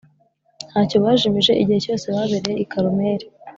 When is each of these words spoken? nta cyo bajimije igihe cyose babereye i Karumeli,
nta 0.71 0.81
cyo 0.89 0.97
bajimije 1.05 1.51
igihe 1.61 1.79
cyose 1.85 2.05
babereye 2.15 2.57
i 2.63 2.65
Karumeli, 2.71 3.25